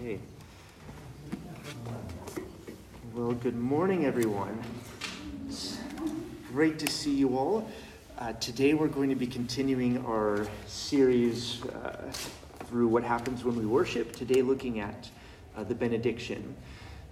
[0.00, 0.18] Okay.
[3.14, 4.58] Well, good morning, everyone.
[5.46, 5.76] It's
[6.50, 7.68] great to see you all.
[8.18, 12.10] Uh, today, we're going to be continuing our series uh,
[12.64, 14.16] through what happens when we worship.
[14.16, 15.10] Today, looking at
[15.54, 16.56] uh, the benediction.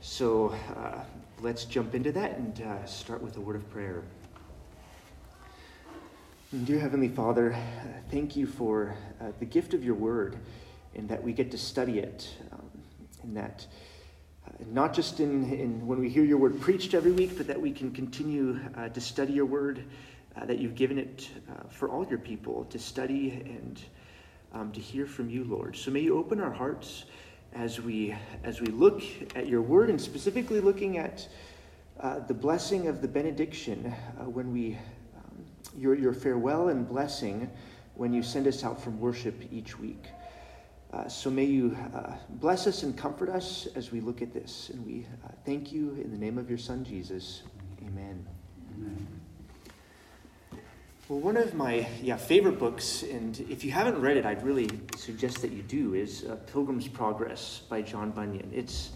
[0.00, 1.00] So, uh,
[1.42, 4.02] let's jump into that and uh, start with a word of prayer.
[6.64, 7.54] Dear Heavenly Father,
[8.10, 10.38] thank you for uh, the gift of your word
[10.94, 12.28] and that we get to study it.
[12.50, 12.67] Um,
[13.28, 13.66] and that
[14.46, 17.60] uh, not just in, in when we hear your word preached every week, but that
[17.60, 19.84] we can continue uh, to study your word,
[20.36, 23.82] uh, that you've given it uh, for all your people to study and
[24.54, 25.76] um, to hear from you, Lord.
[25.76, 27.04] So may you open our hearts
[27.52, 28.14] as we
[28.44, 29.02] as we look
[29.36, 31.28] at your word and specifically looking at
[32.00, 33.84] uh, the blessing of the benediction
[34.24, 34.78] when we
[35.76, 37.50] your, your farewell and blessing
[37.94, 40.04] when you send us out from worship each week.
[40.90, 44.70] Uh, so may you uh, bless us and comfort us as we look at this.
[44.72, 47.42] And we uh, thank you in the name of your Son, Jesus.
[47.86, 48.26] Amen.
[48.74, 49.06] Amen.
[51.08, 54.68] Well, one of my yeah, favorite books, and if you haven't read it, I'd really
[54.96, 58.50] suggest that you do, is uh, Pilgrim's Progress by John Bunyan.
[58.54, 58.90] It's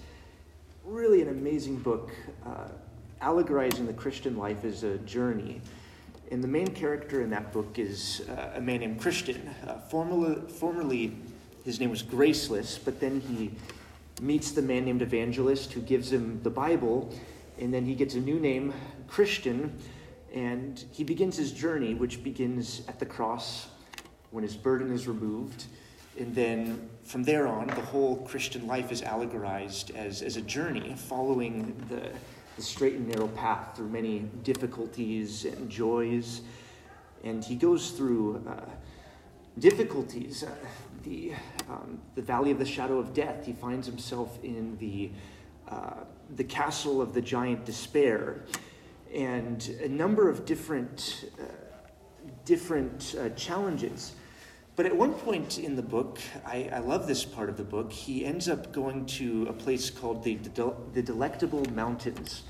[0.85, 2.11] really an amazing book,
[2.47, 2.69] uh,
[3.21, 5.61] allegorizing the Christian life as a journey.
[6.31, 9.55] And the main character in that book is a man named Christian.
[9.91, 11.17] Formerly, formerly,
[11.65, 13.51] his name was Graceless, but then he
[14.21, 17.13] meets the man named Evangelist who gives him the Bible,
[17.59, 18.73] and then he gets a new name,
[19.09, 19.77] Christian,
[20.33, 23.69] and he begins his journey, which begins at the cross
[24.31, 25.65] when his burden is removed.
[26.19, 30.95] And then from there on, the whole Christian life is allegorized as, as a journey
[30.97, 32.11] following the
[32.57, 36.43] the straight and narrow path through many difficulties and joys.
[37.25, 38.61] And he goes through uh,
[39.59, 40.43] difficulties.
[40.43, 40.55] Uh,
[41.03, 41.33] the,
[41.69, 45.11] um, the valley of the shadow of death, he finds himself in the,
[45.69, 46.05] uh,
[46.37, 48.45] the castle of the giant despair.
[49.15, 51.45] And a number of different, uh,
[52.45, 54.15] different uh, challenges.
[54.75, 57.93] But at one point in the book, I, I, love this part of the book,
[57.93, 60.37] he ends up going to a place called the,
[60.95, 62.45] the Delectable Mountains.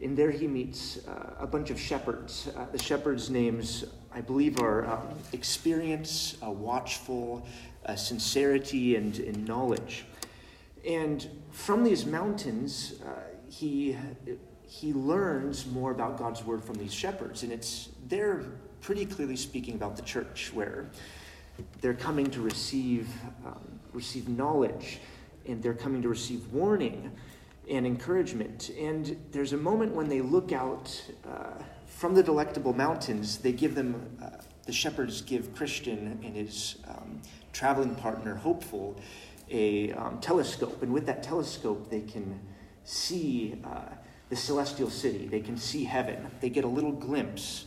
[0.00, 2.48] And there, he meets uh, a bunch of shepherds.
[2.56, 7.46] Uh, the shepherds' names, I believe, are um, experience, uh, watchful,
[7.86, 10.04] uh, sincerity, and, and, knowledge.
[10.86, 13.10] And from these mountains, uh,
[13.48, 13.96] he,
[14.62, 17.42] he learns more about God's word from these shepherds.
[17.42, 18.44] And it's they're
[18.80, 20.86] pretty clearly speaking about the church, where
[21.80, 23.08] they're coming to receive,
[23.44, 25.00] um, receive knowledge
[25.48, 27.10] and they're coming to receive warning
[27.68, 28.70] and encouragement.
[28.78, 31.62] And there's a moment when they look out uh,
[31.98, 34.28] from the delectable mountains, they give them, uh,
[34.66, 37.20] the shepherds give Christian and his um,
[37.52, 38.94] traveling partner, Hopeful,
[39.50, 40.80] a um, telescope.
[40.80, 42.38] And with that telescope, they can
[42.84, 43.80] see uh,
[44.28, 46.30] the celestial city, they can see heaven.
[46.40, 47.66] They get a little glimpse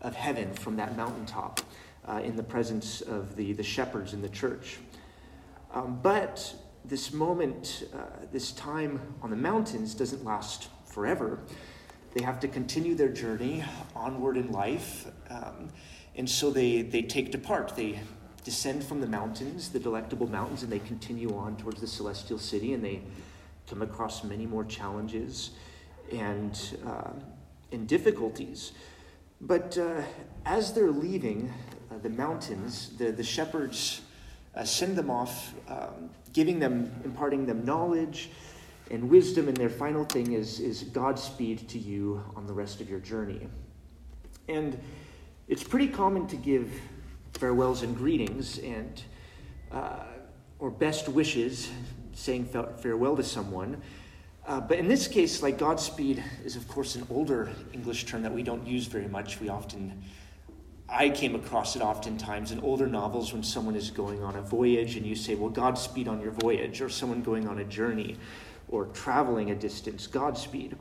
[0.00, 1.58] of heaven from that mountaintop
[2.06, 4.78] uh, in the presence of the, the shepherds in the church.
[5.74, 6.54] Um, but
[6.84, 11.40] this moment, uh, this time on the mountains doesn't last forever.
[12.16, 13.62] They have to continue their journey
[13.94, 15.06] onward in life.
[15.28, 15.68] Um,
[16.14, 17.76] and so they, they take depart.
[17.76, 18.00] They
[18.42, 22.72] descend from the mountains, the delectable mountains, and they continue on towards the celestial city.
[22.72, 23.02] And they
[23.68, 25.50] come across many more challenges
[26.10, 27.10] and, uh,
[27.70, 28.72] and difficulties.
[29.42, 30.00] But uh,
[30.46, 31.52] as they're leaving
[31.90, 34.00] uh, the mountains, the, the shepherds
[34.54, 38.30] uh, send them off, um, giving them, imparting them knowledge
[38.90, 42.88] and wisdom, and their final thing is, is Godspeed to you on the rest of
[42.88, 43.48] your journey.
[44.48, 44.78] And
[45.48, 46.70] it's pretty common to give
[47.34, 49.02] farewells and greetings and
[49.72, 50.04] uh,
[50.58, 51.70] or best wishes,
[52.14, 52.46] saying
[52.78, 53.80] farewell to someone.
[54.46, 58.32] Uh, but in this case, like Godspeed is, of course, an older English term that
[58.32, 59.40] we don't use very much.
[59.40, 60.02] We often,
[60.88, 64.96] I came across it oftentimes in older novels when someone is going on a voyage
[64.96, 68.16] and you say, well, Godspeed on your voyage, or someone going on a journey
[68.68, 70.76] or traveling a distance, Godspeed.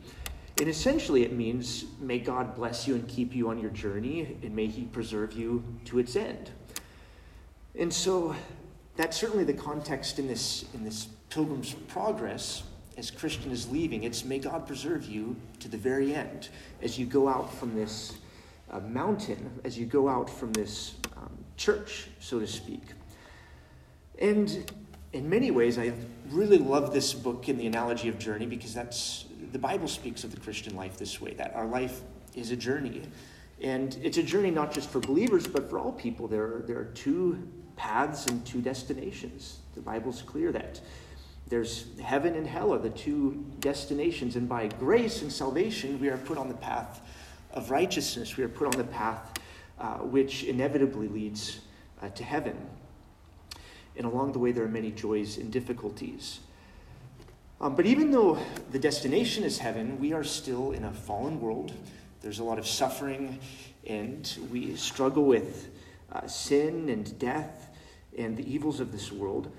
[0.60, 4.56] And essentially, it means, may God bless you and keep you on your journey, and
[4.56, 6.52] may He preserve you to its end.
[7.78, 8.36] And so,
[8.96, 12.64] that's certainly the context in this, in this pilgrim's progress
[12.98, 16.50] as Christian is leaving, it's may God preserve you to the very end
[16.82, 18.18] as you go out from this
[18.72, 22.82] uh, mountain, as you go out from this um, church, so to speak.
[24.20, 24.72] And
[25.16, 25.94] in many ways, I
[26.30, 30.32] really love this book in the analogy of journey because that's the Bible speaks of
[30.36, 32.02] the Christian life this way that our life
[32.36, 33.02] is a journey.
[33.62, 36.28] And it's a journey not just for believers, but for all people.
[36.28, 37.48] There are, there are two
[37.78, 39.60] paths and two destinations.
[39.74, 40.82] The Bible's clear that
[41.48, 46.18] There's heaven and hell are the two destinations, and by grace and salvation, we are
[46.18, 47.00] put on the path
[47.54, 48.36] of righteousness.
[48.36, 49.40] We are put on the path
[49.80, 51.62] uh, which inevitably leads
[52.02, 52.58] uh, to heaven.
[53.98, 56.40] And along the way, there are many joys and difficulties.
[57.62, 58.38] Um, but even though
[58.72, 61.74] the destination is heaven, we are still in a fallen world.
[62.22, 63.40] There's a lot of suffering,
[63.88, 65.70] and we struggle with
[66.12, 67.70] uh, sin and death
[68.18, 69.52] and the evils of this world.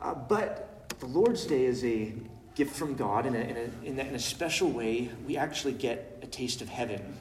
[0.00, 2.14] Uh, but the Lord's Day is a
[2.54, 6.62] gift from God, in, in, in, in a special way, we actually get a taste
[6.62, 7.18] of heaven.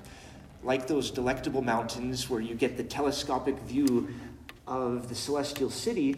[0.63, 4.13] Like those delectable mountains where you get the telescopic view
[4.67, 6.17] of the celestial city,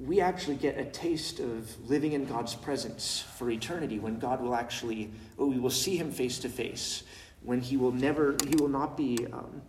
[0.00, 4.54] we actually get a taste of living in God's presence for eternity when God will
[4.54, 7.02] actually, oh, we will see him face to face,
[7.42, 9.60] when he will never, he will not be um,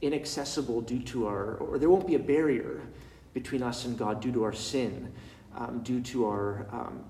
[0.00, 2.80] inaccessible due to our, or there won't be a barrier
[3.34, 5.12] between us and God due to our sin,
[5.56, 7.04] um, due to our um,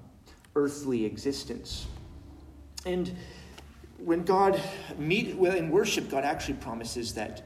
[0.56, 1.87] earthly existence.
[2.87, 3.15] And
[3.99, 4.61] when God
[4.97, 7.43] meet well in worship, God actually promises that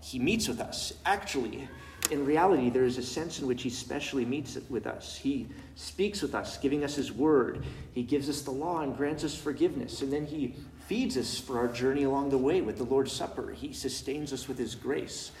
[0.00, 0.92] He meets with us.
[1.04, 1.68] Actually,
[2.10, 5.16] in reality, there is a sense in which He specially meets with us.
[5.16, 7.64] He speaks with us, giving us His word.
[7.92, 10.54] He gives us the law and grants us forgiveness, and then He
[10.86, 13.50] feeds us for our journey along the way with the Lord's Supper.
[13.50, 15.32] He sustains us with His grace,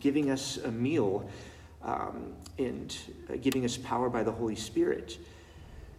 [0.00, 1.28] giving us a meal
[1.84, 2.96] um, and
[3.30, 5.18] uh, giving us power by the Holy Spirit.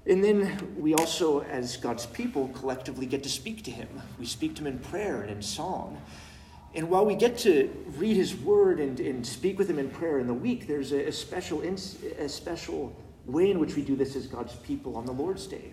[0.05, 3.87] And then we also, as God's people, collectively get to speak to Him.
[4.19, 6.01] We speak to Him in prayer and in song.
[6.75, 10.19] And while we get to read His Word and, and speak with Him in prayer
[10.19, 12.95] in the week, there's a, a special, a special
[13.25, 15.71] way in which we do this as God's people on the Lord's Day.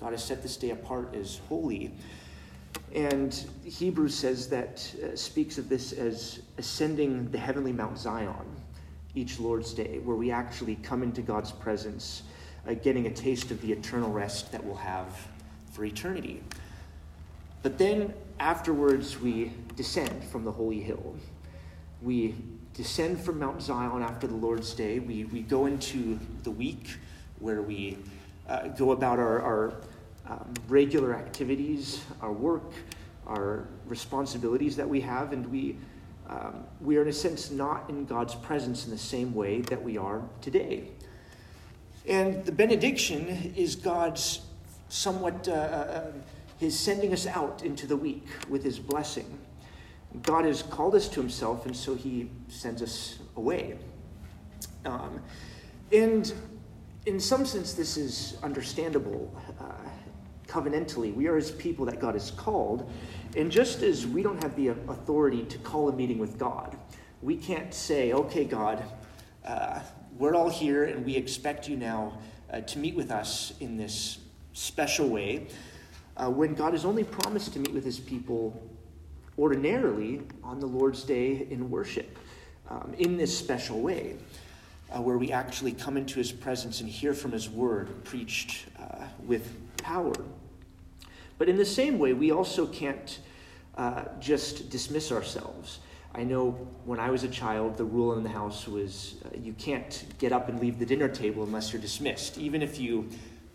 [0.00, 1.92] God has set this day apart as holy.
[2.94, 3.34] And
[3.64, 8.34] Hebrews says that, uh, speaks of this as ascending the heavenly Mount Zion
[9.14, 12.22] each Lord's Day, where we actually come into God's presence,
[12.68, 15.28] uh, getting a taste of the eternal rest that we'll have
[15.72, 16.42] for eternity.
[17.62, 21.16] But then afterwards, we descend from the holy hill.
[22.02, 22.34] We
[22.74, 24.98] descend from Mount Zion after the Lord's Day.
[24.98, 26.96] We, we go into the week
[27.38, 27.98] where we
[28.48, 29.74] uh, go about our, our
[30.28, 32.72] um, regular activities, our work,
[33.26, 35.76] our responsibilities that we have, and we
[36.28, 39.82] um, we are, in a sense, not in God's presence in the same way that
[39.82, 40.88] we are today.
[42.06, 44.40] And the benediction is God's
[44.88, 46.12] somewhat, uh, uh,
[46.64, 49.38] his sending us out into the week with his blessing.
[50.22, 53.76] God has called us to himself, and so he sends us away.
[54.86, 55.20] Um,
[55.92, 56.32] and
[57.04, 59.64] in some sense, this is understandable uh,
[60.46, 61.14] covenantally.
[61.14, 62.90] We are his people that God has called.
[63.36, 66.78] And just as we don't have the authority to call a meeting with God,
[67.20, 68.82] we can't say, okay, God,
[69.44, 69.80] uh,
[70.16, 72.18] we're all here and we expect you now
[72.50, 74.18] uh, to meet with us in this
[74.54, 75.48] special way.
[76.16, 78.60] Uh, when God has only promised to meet with his people
[79.36, 82.18] ordinarily on the Lord's day in worship,
[82.70, 84.16] um, in this special way,
[84.94, 89.06] uh, where we actually come into his presence and hear from his word preached uh,
[89.26, 90.14] with power.
[91.36, 93.18] But in the same way, we also can't
[93.76, 95.80] uh, just dismiss ourselves.
[96.14, 96.52] I know
[96.84, 100.30] when I was a child, the rule in the house was uh, you can't get
[100.30, 102.38] up and leave the dinner table unless you're dismissed.
[102.38, 103.08] Even if you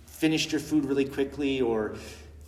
[0.06, 1.96] finished your food really quickly, or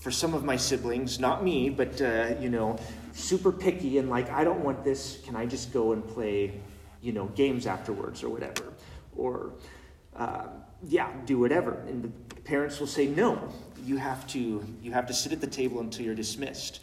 [0.02, 2.78] for some of my siblings, not me, but uh, you know,
[3.14, 6.60] super picky and like, I don't want this, can I just go and play,
[7.02, 8.74] you know, games afterwards or whatever?
[9.16, 9.54] Or,
[10.16, 10.48] uh,
[10.84, 11.74] yeah, do whatever.
[11.88, 13.54] And the parents will say, no,
[13.86, 16.80] you have to, you have to sit at the table until you're dismissed.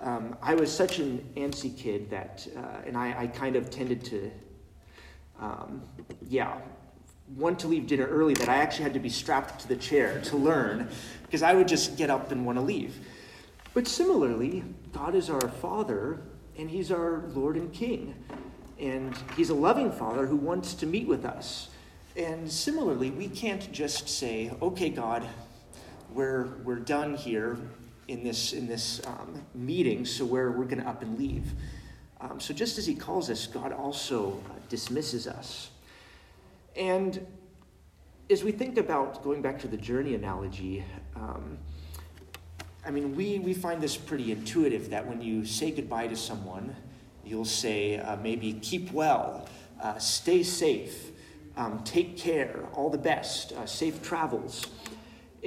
[0.00, 4.02] Um, I was such an antsy kid that, uh, and I, I, kind of tended
[4.06, 4.30] to,
[5.38, 5.82] um,
[6.28, 6.58] yeah,
[7.36, 10.20] want to leave dinner early that I actually had to be strapped to the chair
[10.22, 10.88] to learn
[11.22, 12.96] because I would just get up and want to leave.
[13.72, 14.62] But similarly,
[14.92, 16.20] God is our Father
[16.56, 18.14] and He's our Lord and King.
[18.78, 21.70] And He's a loving Father who wants to meet with us.
[22.16, 25.26] And similarly, we can't just say, okay, God,
[26.10, 27.58] we're, we're done here
[28.06, 31.52] in this, in this um, meeting, so we're, we're going to up and leave.
[32.20, 35.70] Um, so just as he calls us, God also uh, dismisses us.
[36.76, 37.26] And
[38.30, 41.58] as we think about going back to the journey analogy, um,
[42.86, 46.74] I mean, we, we find this pretty intuitive that when you say goodbye to someone,
[47.24, 49.48] you'll say uh, maybe keep well,
[49.80, 51.10] uh, stay safe,
[51.56, 54.66] um, take care, all the best, uh, safe travels.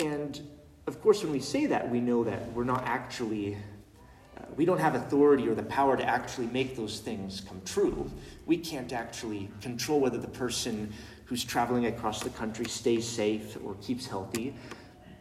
[0.02, 0.42] And
[0.88, 3.56] of course, when we say that, we know that we're not actually,
[4.38, 8.10] uh, we don't have authority or the power to actually make those things come true.
[8.46, 10.94] We can't actually control whether the person
[11.28, 14.56] who's traveling across the country stays safe or keeps healthy.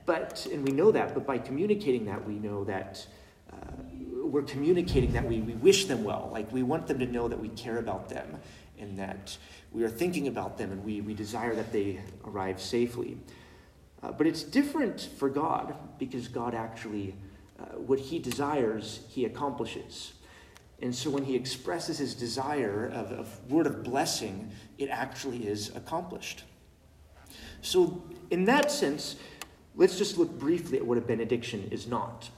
[0.06, 3.04] but, and we know that, but by communicating that, we know that
[3.52, 3.56] uh,
[4.24, 6.28] we're communicating that we, we wish them well.
[6.32, 8.38] Like we want them to know that we care about them
[8.78, 9.36] and that
[9.72, 13.16] we are thinking about them and we, we desire that they arrive safely.
[14.02, 17.14] Uh, but it's different for God because God actually,
[17.58, 20.12] uh, what He desires, He accomplishes.
[20.82, 25.74] And so when He expresses His desire of, a word of blessing, it actually is
[25.74, 26.44] accomplished.
[27.62, 29.16] So, in that sense,
[29.74, 32.28] let's just look briefly at what a benediction is not.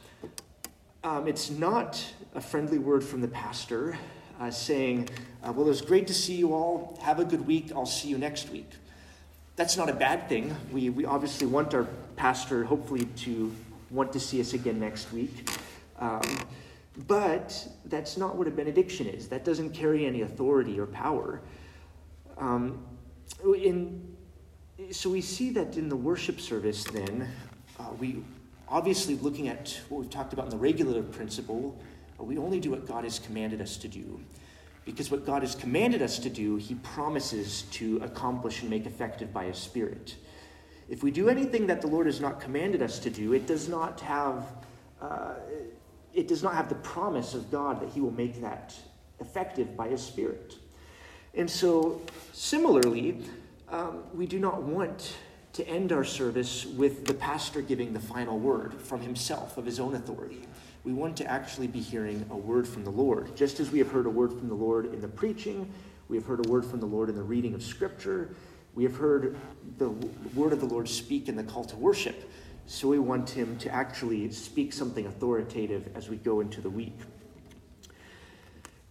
[1.04, 2.04] Um, it's not
[2.34, 3.98] a friendly word from the pastor
[4.40, 5.08] uh, saying,
[5.42, 6.98] uh, Well, it was great to see you all.
[7.02, 7.72] Have a good week.
[7.74, 8.70] I'll see you next week.
[9.56, 10.54] That's not a bad thing.
[10.70, 13.52] We, we obviously want our pastor, hopefully, to
[13.90, 15.50] want to see us again next week.
[15.98, 16.22] Um,
[17.06, 19.28] but that's not what a benediction is.
[19.28, 21.40] That doesn't carry any authority or power.
[22.36, 22.84] Um,
[23.44, 24.16] in,
[24.90, 27.28] so we see that in the worship service, then,
[27.78, 28.22] uh, we
[28.68, 31.78] obviously looking at what we've talked about in the regulative principle,
[32.18, 34.20] uh, we only do what God has commanded us to do.
[34.84, 39.32] Because what God has commanded us to do, He promises to accomplish and make effective
[39.32, 40.16] by His Spirit.
[40.88, 43.68] If we do anything that the Lord has not commanded us to do, it does
[43.68, 44.46] not have,
[45.02, 45.34] uh,
[46.14, 48.74] it does not have the promise of God that He will make that
[49.20, 50.56] effective by His Spirit.
[51.34, 52.00] And so,
[52.32, 53.22] similarly,
[53.70, 55.16] um, we do not want
[55.52, 59.80] to end our service with the pastor giving the final word from himself, of his
[59.80, 60.46] own authority.
[60.84, 63.34] We want to actually be hearing a word from the Lord.
[63.36, 65.70] Just as we have heard a word from the Lord in the preaching,
[66.08, 68.34] we have heard a word from the Lord in the reading of Scripture,
[68.74, 69.36] we have heard
[69.78, 69.88] the
[70.34, 72.30] word of the Lord speak in the call to worship.
[72.70, 76.98] So we want him to actually speak something authoritative as we go into the week.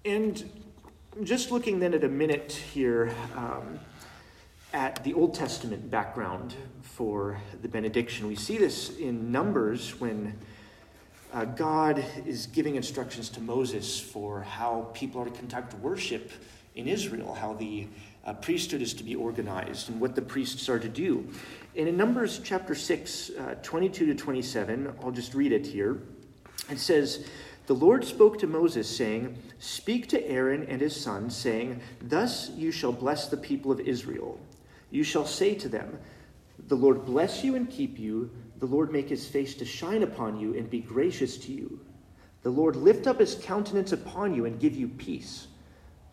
[0.03, 0.50] And
[1.24, 3.79] just looking then at a minute here, um,
[4.74, 8.25] at the Old Testament background for the benediction.
[8.25, 10.36] We see this in Numbers when
[11.31, 16.31] uh, God is giving instructions to Moses for how people are to conduct worship
[16.77, 17.88] in Israel, how the
[18.24, 21.27] uh, priesthood is to be organized, and what the priests are to do.
[21.75, 26.01] And in Numbers chapter 6, uh, 22 to 27, I'll just read it here.
[26.69, 27.27] It says,
[27.65, 32.72] The Lord spoke to Moses, saying, Speak to Aaron and his sons, saying, Thus you
[32.72, 34.39] shall bless the people of Israel.
[34.91, 35.98] You shall say to them,
[36.67, 38.29] The Lord bless you and keep you.
[38.60, 41.79] The Lord make his face to shine upon you and be gracious to you.
[42.43, 45.46] The Lord lift up his countenance upon you and give you peace.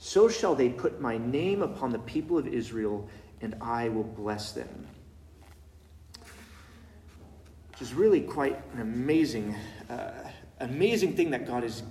[0.05, 3.09] So shall they put my name upon the people of Israel,
[3.41, 4.87] and I will bless them.
[7.71, 9.57] Which is really quite an amazing,
[9.89, 10.29] uh,
[10.61, 11.85] amazing thing that God is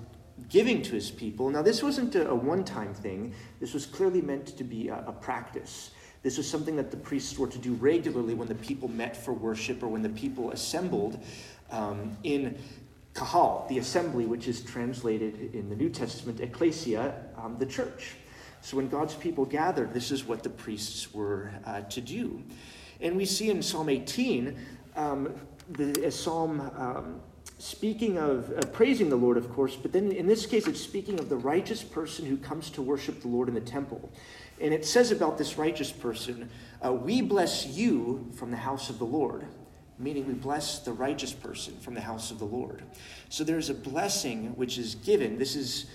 [0.48, 1.50] giving to his people.
[1.50, 5.04] Now, this wasn't a, a one time thing, this was clearly meant to be a,
[5.08, 5.90] a practice.
[6.22, 9.34] This was something that the priests were to do regularly when the people met for
[9.34, 11.20] worship or when the people assembled
[11.72, 12.60] um, in
[13.14, 18.16] kahal, the assembly, which is translated in the New Testament, ecclesia, um, the church.
[18.62, 22.42] So when God's people gathered, this is what the priests were uh, to do.
[23.02, 24.58] And we see in Psalm 18,
[24.96, 25.34] um,
[25.70, 27.22] the, a psalm um,
[27.58, 31.20] speaking of uh, praising the Lord, of course, but then in this case, it's speaking
[31.20, 34.12] of the righteous person who comes to worship the Lord in the temple.
[34.60, 36.50] And it says about this righteous person,
[36.86, 39.48] uh, We bless you from the house of the Lord,
[40.04, 42.84] meaning we bless the righteous person from the house of the Lord.
[43.30, 45.38] So there's a blessing which is given.
[45.38, 45.88] This is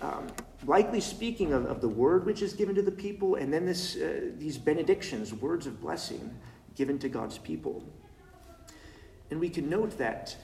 [0.00, 0.26] um,
[0.66, 3.96] likely speaking of, of, the word which is given to the people, and then this,
[3.96, 6.34] uh, these benedictions, words of blessing
[6.74, 7.84] given to God's people.
[9.30, 10.36] And we can note that,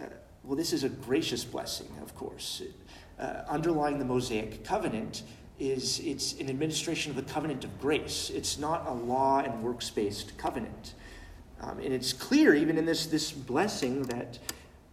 [0.00, 0.06] uh,
[0.42, 2.62] well, this is a gracious blessing, of course.
[3.18, 5.22] Uh, underlying the Mosaic covenant
[5.58, 8.30] is it's an administration of the covenant of grace.
[8.30, 10.94] It's not a law and works based covenant.
[11.62, 14.38] Um, and it's clear, even in this, this blessing, that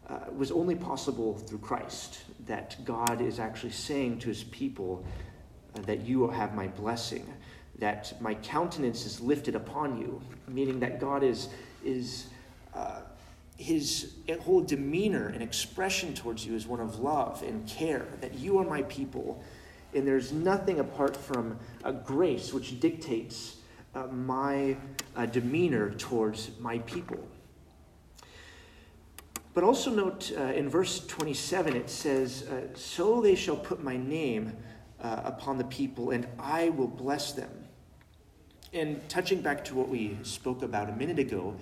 [0.08, 5.04] uh, was only possible through Christ, that God is actually saying to his people
[5.76, 7.32] uh, that you have my blessing,
[7.80, 11.50] that my countenance is lifted upon you, meaning that God is,
[11.84, 12.28] is
[12.76, 13.02] uh,
[13.58, 18.60] his whole demeanor and expression towards you is one of love and care, that you
[18.60, 19.44] are my people
[19.94, 23.58] and there's nothing apart from a grace which dictates
[23.96, 24.78] uh, my
[25.16, 27.20] uh, demeanor towards my people.
[29.54, 33.98] But also note uh, in verse 27, it says, uh, So they shall put my
[33.98, 34.54] name
[35.02, 37.50] uh, upon the people, and I will bless them.
[38.72, 41.56] And touching back to what we spoke about a minute ago,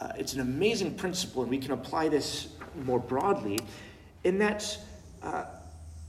[0.00, 2.48] uh, it's an amazing principle, and we can apply this
[2.84, 3.60] more broadly,
[4.24, 4.78] in that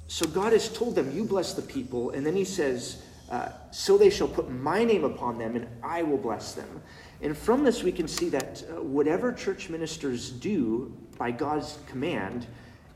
[0.08, 2.12] so God has told them, You bless the people.
[2.12, 6.04] And then he says, uh, So they shall put my name upon them, and I
[6.04, 6.82] will bless them.
[7.22, 12.46] And from this, we can see that uh, whatever church ministers do by God's command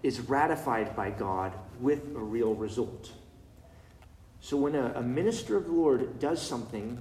[0.03, 3.11] is ratified by God with a real result.
[4.41, 6.99] So when a, a minister of the Lord does something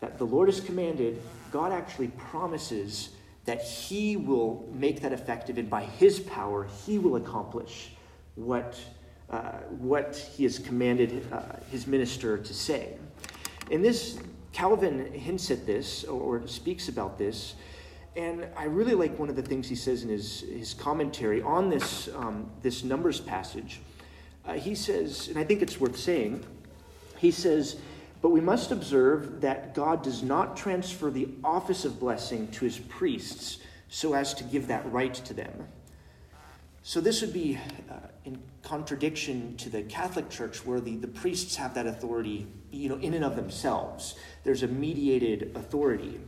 [0.00, 1.20] that the Lord has commanded,
[1.52, 3.10] God actually promises
[3.44, 7.92] that he will make that effective, and by his power, he will accomplish
[8.34, 8.78] what,
[9.30, 12.96] uh, what he has commanded uh, his minister to say.
[13.70, 14.18] And this,
[14.52, 17.54] Calvin hints at this or speaks about this.
[18.16, 21.70] And I really like one of the things he says in his, his commentary on
[21.70, 23.80] this, um, this Numbers passage.
[24.44, 26.44] Uh, he says, and I think it's worth saying,
[27.18, 27.76] he says,
[28.22, 32.78] but we must observe that God does not transfer the office of blessing to his
[32.78, 33.58] priests
[33.88, 35.68] so as to give that right to them.
[36.82, 37.58] So, this would be
[37.90, 37.94] uh,
[38.24, 42.96] in contradiction to the Catholic Church, where the, the priests have that authority you know,
[42.96, 44.14] in and of themselves.
[44.44, 46.20] There's a mediated authority.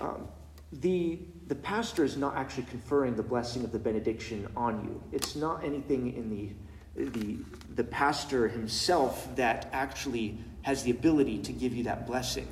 [0.00, 0.28] Um,
[0.72, 5.34] the, the pastor is not actually conferring the blessing of the benediction on you, it's
[5.34, 6.50] not anything in the
[6.98, 7.38] the,
[7.76, 12.48] the pastor himself that actually has the ability to give you that blessing.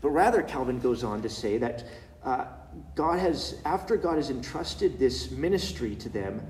[0.00, 1.84] But rather, Calvin goes on to say that
[2.24, 2.44] uh,
[2.94, 6.40] God has, after God has entrusted this ministry to them,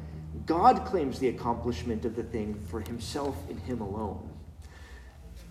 [0.46, 4.28] God claims the accomplishment of the thing for himself and him alone.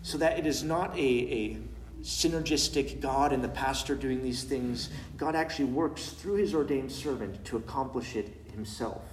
[0.02, 1.58] So that it is not a, a
[2.02, 4.90] synergistic God and the pastor doing these things.
[5.18, 9.04] God actually works through his ordained servant to accomplish it himself,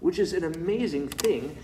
[0.00, 1.56] which is an amazing thing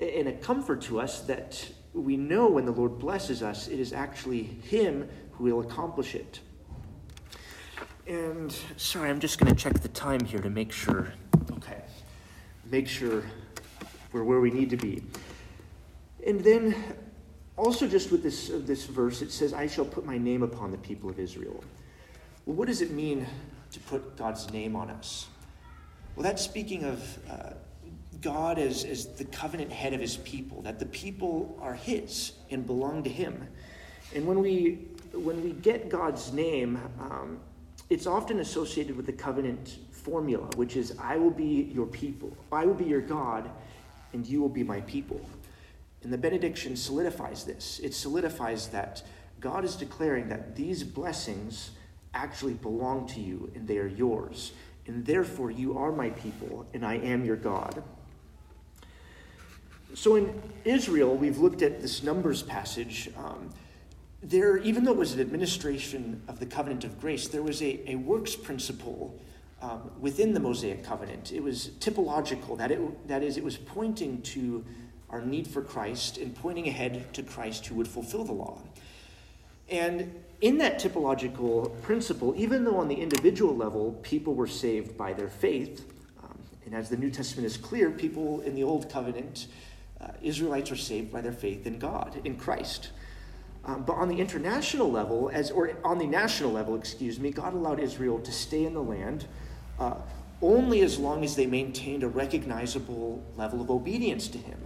[0.00, 3.92] and a comfort to us that we know when the Lord blesses us, it is
[3.92, 6.40] actually Him who will accomplish it.
[8.10, 11.12] And sorry, I'm just going to check the time here to make sure.
[11.52, 11.80] Okay.
[12.68, 13.22] Make sure
[14.10, 15.04] we're where we need to be.
[16.26, 16.74] And then
[17.56, 20.78] also just with this, this verse, it says, I shall put my name upon the
[20.78, 21.62] people of Israel.
[22.46, 23.28] Well, what does it mean
[23.70, 25.28] to put God's name on us?
[26.16, 27.52] Well, that's speaking of uh,
[28.20, 32.66] God as, as the covenant head of his people, that the people are his and
[32.66, 33.46] belong to him.
[34.16, 37.38] And when we, when we get God's name, um,
[37.90, 42.64] it's often associated with the covenant formula, which is, I will be your people, I
[42.64, 43.50] will be your God,
[44.12, 45.20] and you will be my people.
[46.02, 47.80] And the benediction solidifies this.
[47.80, 49.02] It solidifies that
[49.40, 51.72] God is declaring that these blessings
[52.14, 54.52] actually belong to you and they are yours.
[54.86, 57.82] And therefore, you are my people, and I am your God.
[59.94, 63.10] So in Israel, we've looked at this Numbers passage.
[63.16, 63.50] Um,
[64.22, 67.90] there, even though it was an administration of the covenant of grace, there was a,
[67.90, 69.18] a works principle
[69.62, 71.32] um, within the Mosaic covenant.
[71.32, 74.64] It was typological, that, it, that is, it was pointing to
[75.08, 78.60] our need for Christ and pointing ahead to Christ who would fulfill the law.
[79.68, 85.12] And in that typological principle, even though on the individual level people were saved by
[85.12, 85.84] their faith,
[86.22, 89.46] um, and as the New Testament is clear, people in the Old Covenant
[90.00, 92.90] uh, Israelites are saved by their faith in God, in Christ.
[93.64, 97.54] Um, but on the international level, as or on the national level, excuse me, God
[97.54, 99.26] allowed Israel to stay in the land
[99.78, 99.94] uh,
[100.42, 104.58] only as long as they maintained a recognizable level of obedience to Him.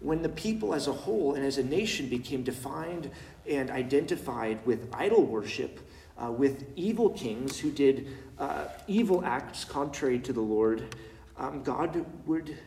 [0.00, 3.10] When the people as a whole and as a nation became defined
[3.48, 5.80] and identified with idol worship,
[6.22, 10.94] uh, with evil kings who did uh, evil acts contrary to the Lord,
[11.38, 12.58] um, God would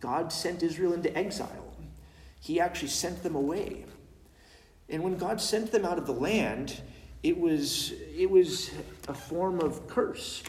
[0.00, 1.74] God sent Israel into exile.
[2.40, 3.86] He actually sent them away.
[4.88, 6.80] And when God sent them out of the land,
[7.22, 8.70] it was, it was
[9.08, 10.42] a form of curse.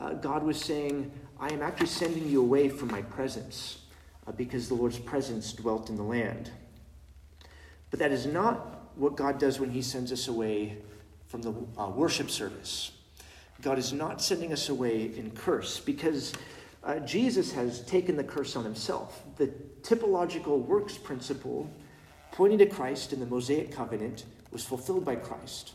[0.00, 3.78] Uh, God was saying, I am actually sending you away from my presence
[4.26, 6.50] uh, because the Lord's presence dwelt in the land.
[7.90, 10.78] But that is not what God does when He sends us away
[11.26, 12.92] from the uh, worship service.
[13.62, 16.34] God is not sending us away in curse because
[16.84, 19.22] uh, Jesus has taken the curse on himself.
[19.36, 19.48] The
[19.82, 21.70] typological works principle
[22.32, 25.72] pointing to Christ in the Mosaic covenant was fulfilled by Christ.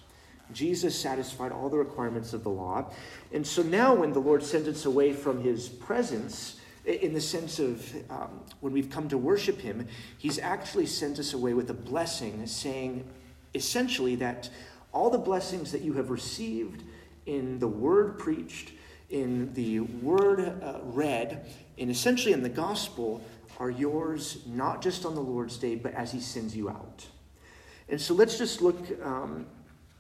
[0.54, 2.92] Jesus satisfied all the requirements of the law.
[3.34, 7.60] And so now, when the Lord sends us away from his presence, in the sense
[7.60, 11.74] of um, when we've come to worship him, he's actually sent us away with a
[11.74, 13.06] blessing, saying
[13.54, 14.50] essentially that
[14.94, 16.84] all the blessings that you have received
[17.26, 18.72] in the word preached,
[19.10, 21.46] in the word uh, read,
[21.78, 23.22] and essentially in the gospel,
[23.58, 27.06] are yours not just on the Lord's day, but as He sends you out.
[27.90, 29.46] And so let's just look um,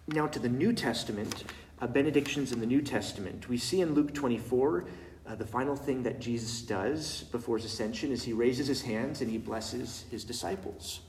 [0.07, 1.45] now to the New Testament,
[1.81, 3.49] uh, benedictions in the New Testament.
[3.49, 4.85] We see in Luke 24,
[5.27, 9.21] uh, the final thing that Jesus does before his ascension is he raises his hands
[9.21, 11.01] and he blesses his disciples.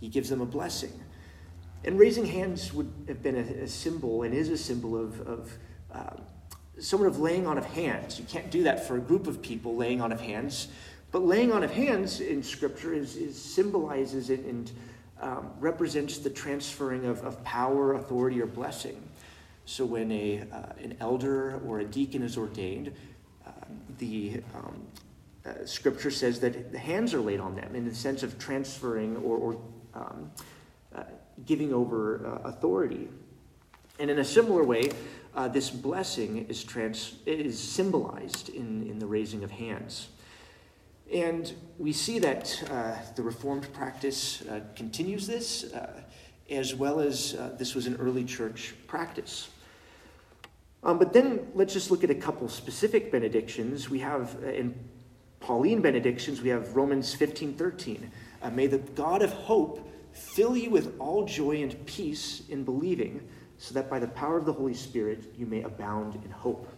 [0.00, 0.92] He gives them a blessing.
[1.84, 5.58] And raising hands would have been a, a symbol and is a symbol of, of
[5.92, 6.16] uh,
[6.76, 8.18] of laying on of hands.
[8.18, 10.68] You can't do that for a group of people, laying on of hands.
[11.14, 14.68] But laying on of hands in Scripture is, is symbolizes it and
[15.20, 19.00] um, represents the transferring of, of power, authority, or blessing.
[19.64, 22.92] So when a, uh, an elder or a deacon is ordained,
[23.46, 23.50] uh,
[23.98, 24.82] the um,
[25.46, 29.16] uh, Scripture says that the hands are laid on them in the sense of transferring
[29.18, 29.60] or, or
[29.94, 30.32] um,
[30.96, 31.04] uh,
[31.46, 33.08] giving over uh, authority.
[34.00, 34.90] And in a similar way,
[35.36, 40.08] uh, this blessing is, trans- is symbolized in, in the raising of hands.
[41.14, 46.02] And we see that uh, the Reformed practice uh, continues this, uh,
[46.50, 49.48] as well as uh, this was an early church practice.
[50.82, 53.88] Um, but then let's just look at a couple specific benedictions.
[53.88, 54.74] We have uh, in
[55.38, 58.10] Pauline benedictions, we have Romans 15 13.
[58.42, 63.20] Uh, May the God of hope fill you with all joy and peace in believing,
[63.58, 66.68] so that by the power of the Holy Spirit you may abound in hope.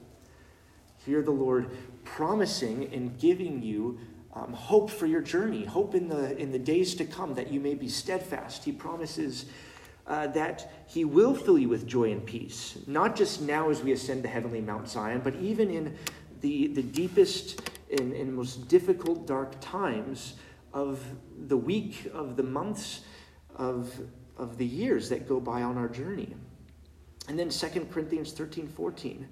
[1.07, 1.71] Hear the Lord
[2.05, 3.99] promising and giving you
[4.37, 7.59] um, hope for your journey, hope in the, in the days to come that you
[7.59, 8.65] may be steadfast.
[8.65, 9.47] He promises
[10.07, 13.93] uh, that He will fill you with joy and peace, not just now as we
[13.93, 15.97] ascend the heavenly Mount Zion, but even in
[16.43, 17.63] the, the deepest
[17.99, 20.35] and, and most difficult, dark times
[20.75, 21.03] of
[21.49, 23.01] the week, of the months,
[23.55, 23.99] of,
[24.37, 26.35] of the years that go by on our journey.
[27.29, 29.27] And then 2 Corinthians 13 14.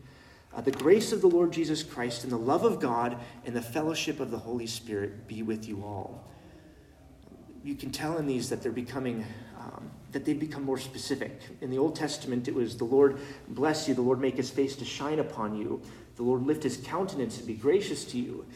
[0.54, 3.62] Uh, the grace of the Lord Jesus Christ and the love of God and the
[3.62, 6.24] fellowship of the Holy Spirit be with you all.
[7.64, 9.24] You can tell in these that they're becoming,
[9.58, 11.40] um, that they become more specific.
[11.60, 14.76] In the Old Testament, it was the Lord bless you, the Lord make his face
[14.76, 15.82] to shine upon you,
[16.16, 18.46] the Lord lift his countenance and be gracious to you.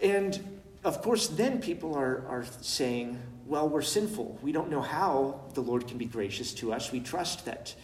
[0.00, 4.38] And of course, then people are, are saying, well, we're sinful.
[4.42, 6.90] We don't know how the Lord can be gracious to us.
[6.90, 7.74] We trust that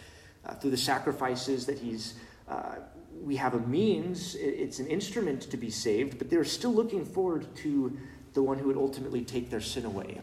[0.45, 2.15] uh, through the sacrifices that he's
[2.47, 2.75] uh,
[3.21, 7.47] we have a means, it's an instrument to be saved, but they're still looking forward
[7.57, 7.97] to
[8.33, 10.21] the one who would ultimately take their sin away.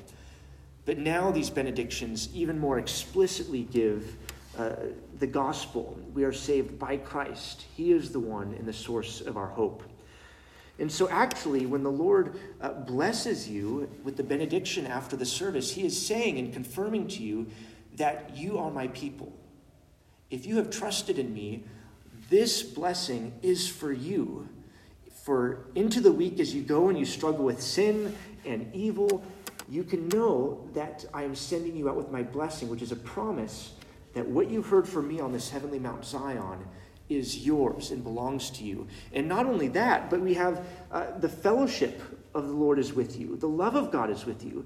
[0.85, 4.17] But now these benedictions even more explicitly give
[4.59, 4.75] uh,
[5.19, 5.99] the gospel.
[6.13, 9.83] We are saved by Christ, He is the one and the source of our hope.
[10.79, 15.73] And so, actually, when the Lord uh, blesses you with the benediction after the service,
[15.73, 17.47] He is saying and confirming to you
[17.97, 19.33] that you are my people.
[20.31, 21.65] If you have trusted in me,
[22.33, 24.49] this blessing is for you.
[25.23, 28.17] For into the week, as you go and you struggle with sin
[28.47, 29.23] and evil,
[29.69, 32.97] you can know that I am sending you out with my blessing, which is a
[32.97, 33.75] promise
[34.15, 36.67] that what you heard from me on this heavenly Mount Zion
[37.11, 38.87] is yours and belongs to you.
[39.13, 42.01] And not only that, but we have uh, the fellowship
[42.35, 44.65] of the Lord is with you, the love of God is with you.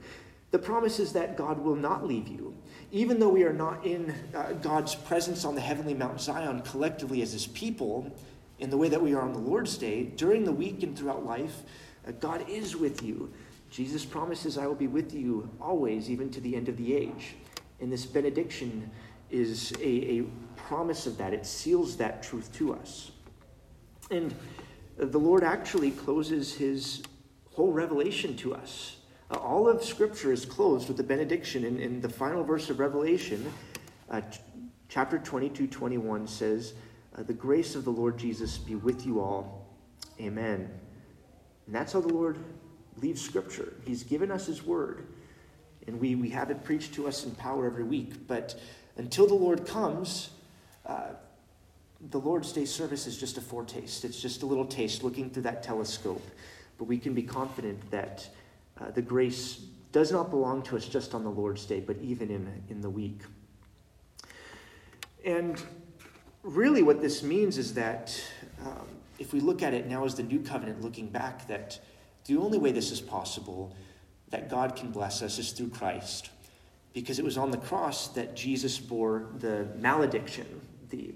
[0.51, 2.55] The promise is that God will not leave you.
[2.93, 7.21] Even though we are not in uh, God's presence on the heavenly Mount Zion collectively
[7.23, 8.15] as his people,
[8.59, 11.27] in the way that we are on the Lord's Day, during the week and throughout
[11.27, 11.63] life,
[12.07, 13.31] uh, God is with you.
[13.71, 17.35] Jesus promises, I will be with you always, even to the end of the age.
[17.81, 18.89] And this benediction
[19.31, 20.25] is a, a
[20.57, 23.11] promise of that, it seals that truth to us.
[24.11, 24.35] And
[24.97, 27.03] the Lord actually closes his
[27.53, 28.96] whole revelation to us
[29.31, 31.65] all of Scripture is closed with a benediction.
[31.65, 33.53] In, in the final verse of Revelation,
[34.11, 34.39] uh, t-
[34.89, 36.75] chapter 22 21 says,
[37.17, 39.67] uh, The grace of the Lord Jesus be with you all.
[40.21, 40.71] Amen.
[41.67, 42.39] And that's how the Lord
[43.03, 43.75] leaves Scripture.
[43.85, 45.07] He's given us His Word,
[45.87, 48.29] and we, we have it preached to us in power every week.
[48.29, 48.59] But
[48.97, 50.31] until the Lord comes,
[50.87, 51.11] uh,
[52.11, 54.05] the Lord's Day service is just a foretaste.
[54.05, 56.23] It's just a little taste looking through that telescope.
[56.79, 58.29] But we can be confident that
[58.81, 62.31] uh, the grace does not belong to us just on the Lord's Day, but even
[62.31, 63.21] in, in the week.
[65.25, 65.63] And
[66.43, 68.19] really, what this means is that
[68.65, 68.87] um,
[69.19, 71.81] if we look at it now as the new covenant, looking back, that
[72.27, 73.75] the only way this is possible,
[74.31, 76.31] that God can bless us, is through Christ.
[76.93, 80.61] Because it was on the cross that Jesus bore the malediction,
[80.91, 81.15] the,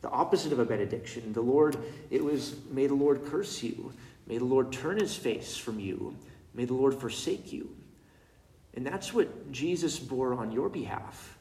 [0.00, 1.32] the opposite of a benediction.
[1.32, 1.76] The Lord,
[2.10, 3.92] it was, may the Lord curse you,
[4.26, 6.16] may the Lord turn his face from you.
[6.54, 7.76] May the Lord forsake you.
[8.74, 11.38] And that's what Jesus bore on your behalf,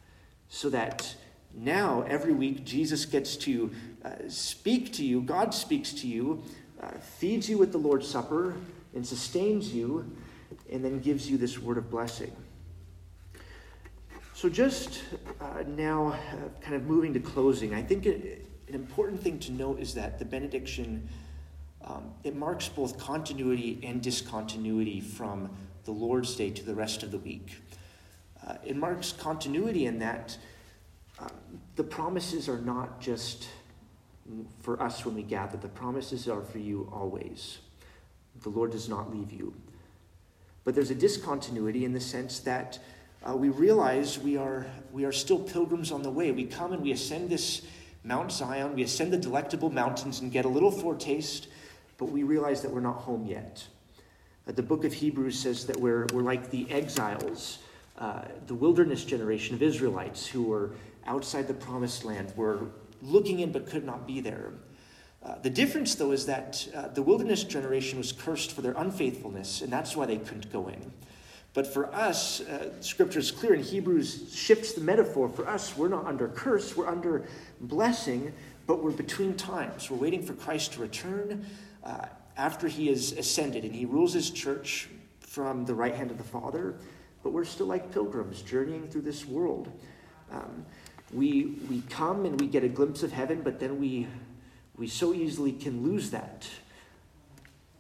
[0.50, 1.16] so that
[1.54, 3.72] now every week Jesus gets to
[4.04, 6.44] uh, speak to you, God speaks to you,
[6.82, 8.56] uh, feeds you with the Lord's Supper,
[8.94, 10.12] and sustains you,
[10.70, 12.32] and then gives you this word of blessing.
[14.34, 15.04] So, just
[15.40, 19.52] uh, now, uh, kind of moving to closing, I think it, an important thing to
[19.52, 21.08] note is that the benediction
[21.86, 25.50] um, it marks both continuity and discontinuity from
[25.86, 27.58] the Lord's Day to the rest of the week.
[28.46, 30.38] Uh, it marks continuity in that
[31.20, 31.28] uh,
[31.76, 33.48] the promises are not just
[34.62, 37.60] for us when we gather, the promises are for you always.
[38.42, 39.54] The Lord does not leave you.
[40.64, 42.80] But there's a discontinuity in the sense that
[43.28, 46.32] uh, we realize we are, we are still pilgrims on the way.
[46.32, 47.64] We come and we ascend this
[48.04, 51.48] Mount Zion, we ascend the delectable mountains and get a little foretaste,
[52.02, 53.64] but we realize that we're not home yet.
[54.48, 57.60] Uh, the book of Hebrews says that we're, we're like the exiles,
[58.00, 60.72] uh, the wilderness generation of Israelites who were
[61.06, 62.72] outside the promised land, were
[63.04, 64.52] looking in but could not be there.
[65.24, 69.62] Uh, the difference, though, is that uh, the wilderness generation was cursed for their unfaithfulness,
[69.62, 70.92] and that's why they couldn't go in.
[71.54, 75.30] But for us, uh, scripture is clear, and Hebrews shifts the metaphor.
[75.30, 77.28] For us, we're not under curse, we're under
[77.60, 78.34] blessing,
[78.66, 79.92] but we're between times.
[79.92, 81.46] We're waiting for Christ to return
[81.84, 82.06] uh,
[82.38, 84.90] after he has ascended, and he rules his church
[85.20, 86.76] from the right hand of the Father.
[87.24, 89.72] But we're still like pilgrims journeying through this world.
[90.32, 90.66] Um,
[91.14, 94.08] we, we come and we get a glimpse of heaven, but then we
[94.82, 96.50] we so easily can lose that.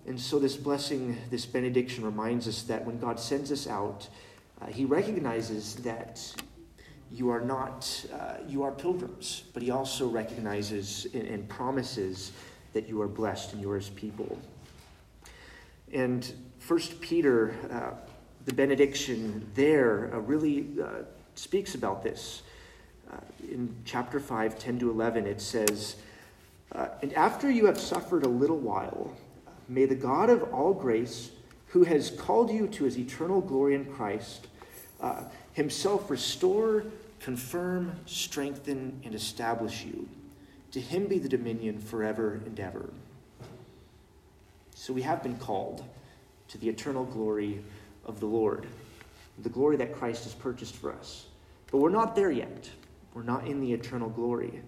[0.05, 4.07] And so, this blessing, this benediction reminds us that when God sends us out,
[4.61, 6.21] uh, He recognizes that
[7.11, 12.31] you are not, uh, you are pilgrims, but He also recognizes and, and, promises
[12.73, 14.38] that you are blessed and you are His people.
[15.93, 17.91] And First Peter, uh,
[18.45, 21.03] the benediction there, uh, really uh,
[21.36, 22.43] speaks about this.
[23.12, 23.17] Uh,
[23.51, 25.97] in chapter 5, 10 to 11, it says,
[26.73, 29.12] uh, and after you have suffered a little while,
[29.67, 31.31] may the God of all grace,
[31.67, 34.47] who has called you to his eternal glory in Christ,
[35.01, 36.86] uh, himself restore,
[37.19, 40.07] confirm, strengthen, and establish you.
[40.71, 42.89] To him be the dominion forever and ever.
[44.73, 45.84] So we have been called
[46.47, 47.62] to the eternal glory
[48.05, 48.65] of the Lord,
[49.39, 51.27] the glory that Christ has purchased for us.
[51.71, 52.69] But we're not there yet.
[53.13, 54.62] We're not in the eternal glory.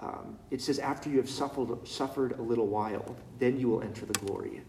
[0.00, 4.06] Um, it says, after you have suffered, suffered a little while, then you will enter
[4.06, 4.62] the glory.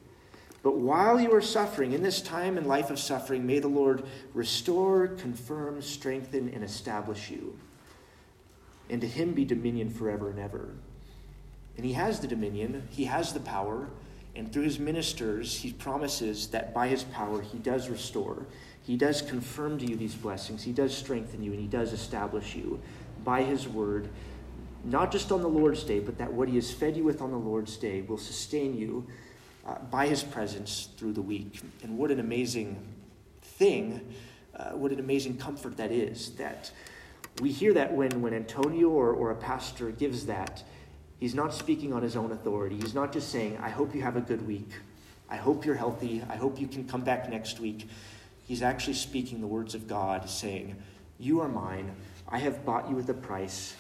[0.64, 4.04] But while you are suffering, in this time and life of suffering, may the Lord
[4.34, 7.58] restore, confirm, strengthen, and establish you.
[8.90, 10.70] And to him be dominion forever and ever.
[11.78, 13.88] And he has the dominion, he has the power,
[14.36, 18.46] and through his ministers, he promises that by his power, he does restore.
[18.84, 20.64] He does confirm to you these blessings.
[20.64, 22.82] He does strengthen you, and he does establish you
[23.24, 24.10] by his word
[24.84, 27.32] not just on the Lord's day, but that what He has fed you with on
[27.32, 29.08] the Lord's day will sustain you
[29.66, 31.62] uh, by His presence through the week.
[31.84, 32.78] And what an amazing
[33.42, 34.14] thing,
[34.56, 36.32] uh, what an amazing comfort that is.
[36.32, 36.72] That
[37.42, 40.64] we hear that when, when Antonio or, or a pastor gives that,
[41.20, 42.76] he's not speaking on his own authority.
[42.76, 44.72] He's not just saying, I hope you have a good week.
[45.30, 46.24] I hope you're healthy.
[46.30, 47.88] I hope you can come back next week.
[48.48, 50.76] He's actually speaking the words of God, saying,
[51.20, 51.96] You are mine.
[52.28, 53.76] I have bought you with a price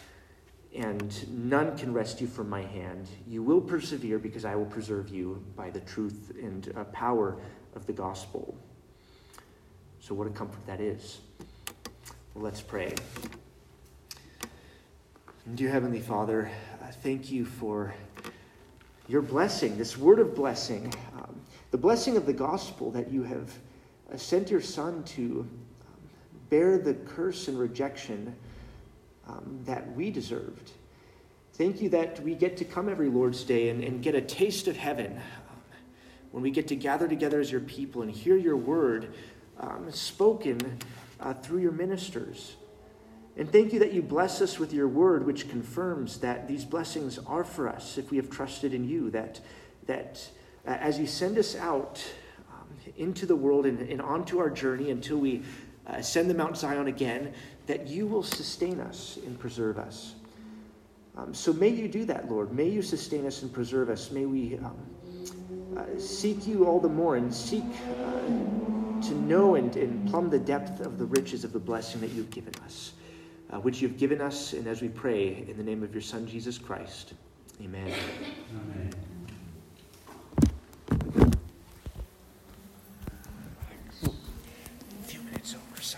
[0.75, 3.07] and none can wrest you from my hand.
[3.27, 7.37] You will persevere because I will preserve you by the truth and uh, power
[7.75, 8.55] of the gospel.
[9.99, 11.19] So, what a comfort that is.
[12.35, 12.93] Let's pray.
[15.55, 16.49] Dear Heavenly Father,
[17.01, 17.93] thank you for
[19.07, 23.51] your blessing, this word of blessing, um, the blessing of the gospel that you have
[24.13, 25.47] uh, sent your Son to um,
[26.51, 28.35] bear the curse and rejection
[29.27, 30.71] um, that we deserved.
[31.53, 34.67] Thank you that we get to come every Lord's Day and, and get a taste
[34.67, 35.57] of heaven um,
[36.31, 39.15] when we get to gather together as your people and hear your word
[39.59, 40.79] um, spoken
[41.19, 42.55] uh, through your ministers.
[43.37, 47.17] And thank you that you bless us with your word, which confirms that these blessings
[47.19, 49.39] are for us if we have trusted in you, that,
[49.85, 50.27] that
[50.67, 52.03] uh, as you send us out
[52.51, 55.43] um, into the world and, and onto our journey until we
[55.87, 57.33] uh, send the Mount Zion again,
[57.67, 60.15] that you will sustain us and preserve us.
[61.15, 62.51] Um, so may you do that, Lord.
[62.51, 64.11] May you sustain us and preserve us.
[64.11, 64.77] May we um,
[65.77, 68.68] uh, seek you all the more and seek uh,
[69.03, 72.29] to know and, and plumb the depth of the riches of the blessing that you've
[72.29, 72.93] given us,
[73.51, 74.53] uh, which you've given us.
[74.53, 77.13] And as we pray in the name of your Son, Jesus Christ,
[77.61, 77.91] amen.
[78.51, 79.08] amen.